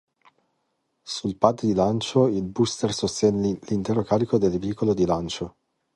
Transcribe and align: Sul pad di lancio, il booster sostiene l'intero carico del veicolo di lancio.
Sul 1.03 1.37
pad 1.37 1.61
di 1.61 1.75
lancio, 1.75 2.25
il 2.25 2.41
booster 2.41 2.91
sostiene 2.91 3.59
l'intero 3.67 4.01
carico 4.01 4.39
del 4.39 4.57
veicolo 4.57 4.95
di 4.95 5.05
lancio. 5.05 5.57